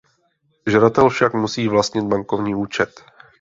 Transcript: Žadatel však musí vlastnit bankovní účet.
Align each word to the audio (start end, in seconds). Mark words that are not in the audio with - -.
Žadatel 0.67 1.09
však 1.09 1.33
musí 1.33 1.67
vlastnit 1.67 2.05
bankovní 2.05 2.55
účet. 2.55 3.05